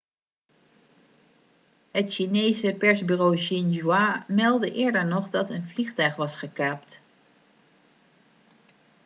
het 1.97 2.07
chinese 2.13 2.75
persbureau 2.79 3.35
xinhua 3.37 4.25
meldde 4.27 4.71
eerder 4.73 5.05
nog 5.05 5.29
dat 5.29 5.49
een 5.49 5.69
vliegtuig 5.69 6.15
was 6.15 6.35
gekaapt 6.35 6.99